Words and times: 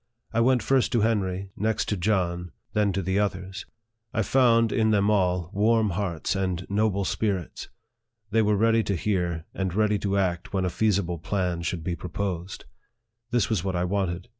I 0.33 0.41
went 0.41 0.63
first 0.63 0.91
to 0.93 1.01
Henry, 1.01 1.51
next 1.55 1.87
to 1.89 1.95
John, 1.95 2.51
then 2.73 2.91
to 2.93 3.03
the 3.03 3.19
others. 3.19 3.67
I 4.15 4.23
found, 4.23 4.71
in 4.71 4.89
them 4.89 5.11
all, 5.11 5.51
warm 5.53 5.91
hearts 5.91 6.35
and 6.35 6.65
noble 6.71 7.05
spirits. 7.05 7.69
They 8.31 8.41
were 8.41 8.57
ready 8.57 8.81
to 8.81 8.95
hear, 8.95 9.45
and 9.53 9.75
ready 9.75 9.99
to 9.99 10.17
act 10.17 10.53
when 10.53 10.65
a 10.65 10.71
feasible 10.71 11.19
plan 11.19 11.61
should 11.61 11.83
be 11.83 11.95
proposed. 11.95 12.65
This 13.29 13.47
was 13.47 13.63
what 13.63 13.75
I 13.75 13.83
wanted. 13.83 14.27